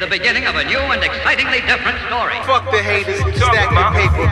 the 0.00 0.06
beginning 0.06 0.46
of 0.46 0.56
a 0.56 0.64
new 0.64 0.78
and 0.78 1.04
excitingly 1.04 1.60
different 1.68 1.98
story. 2.08 2.32
Fuck 2.48 2.64
the 2.72 2.82
haters, 2.82 3.20
stack 3.36 3.68
the 3.68 3.84
paper. 3.92 4.24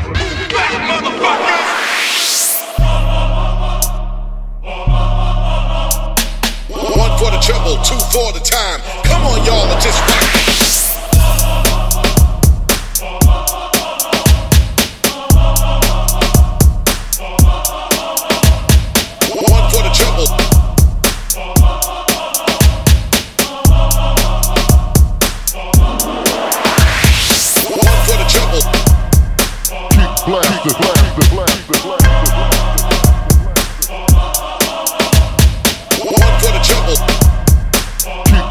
One 6.72 7.18
for 7.18 7.30
the 7.30 7.40
trouble, 7.44 7.76
two 7.84 8.00
for 8.08 8.32
the 8.32 8.40
time. 8.40 8.80
Come 9.04 9.26
on, 9.26 9.44
y'all, 9.44 9.70
and 9.70 9.82
just 9.82 10.17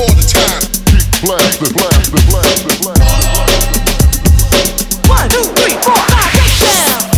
all 0.00 0.14
the 0.14 0.22
time. 0.24 0.60
Keep 0.88 1.04
blasting, 1.20 1.72
blasting, 1.76 2.24
blasting, 2.30 2.78
blasting. 2.80 3.28
One, 5.10 5.28
two, 5.28 5.44
three, 5.60 5.76
four, 5.84 6.00
five, 6.08 6.32
get 6.32 6.48
down. 6.60 7.10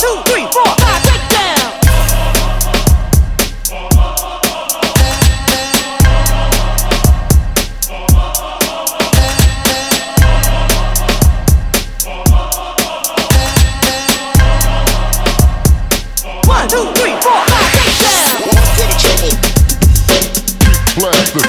two. 0.00 0.29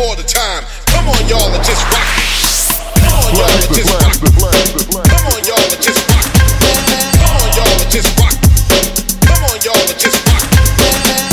for 0.00 0.16
the 0.16 0.24
time. 0.24 0.64
Come 0.86 1.12
on, 1.12 1.20
y'all, 1.28 1.52
and 1.52 1.60
just 1.60 1.84
rock. 1.92 2.08
Come 3.04 3.20
on, 3.20 3.36
y'all, 3.36 3.52
and 3.52 3.68
just 3.76 3.92
rock. 3.92 4.16
Come 5.12 5.26
on, 5.28 5.40
y'all, 5.44 5.60
and 5.60 5.82
just 5.84 6.00
rock. 6.08 6.24
Come 7.20 7.36
on, 7.36 7.44
y'all, 7.52 7.76
and 7.76 7.92
just 7.92 8.08
rock. 8.16 8.32
Come 9.28 9.44
on, 9.44 9.60
y'all, 9.60 9.76
and 9.76 10.00
just 10.00 10.16
rock. 10.24 10.44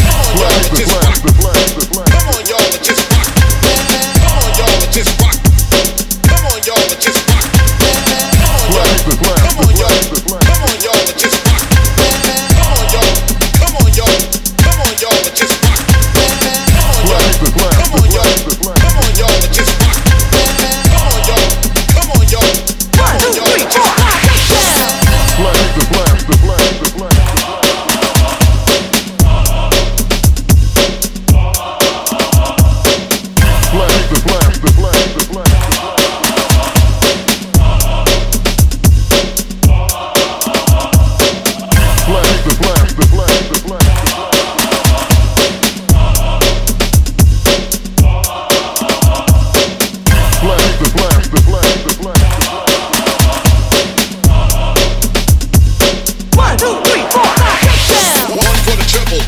Come 0.03 0.19
on, 0.19 0.35
y'all, 0.35 0.51
and 0.51 0.75
just 0.75 0.91
rock. 0.99 1.15
Come 2.11 2.27
on, 2.27 2.43
y'all, 2.43 2.67
and 2.75 2.83
just 2.83 3.07
rock. 3.07 3.31
Come 4.19 4.35
on, 4.35 4.51
y'all, 4.59 4.83
and 4.83 4.91
just 4.91 5.21
rock. 5.21 5.26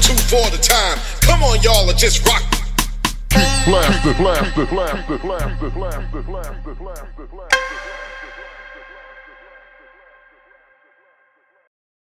two 0.09 0.15
for 0.25 0.49
the 0.49 0.57
time. 0.57 0.97
Come 1.21 1.43
on, 1.43 1.61
y'all, 1.61 1.89
or 1.89 1.93
just 1.93 2.25
rock. 2.25 2.41
Keep 3.29 3.65
blasting, 3.65 4.11
it, 4.11 4.17
blasting, 4.17 4.63
it, 4.63 4.69
blasting, 4.69 5.15
it, 5.15 5.21
blasting, 5.21 6.17
it, 6.19 7.68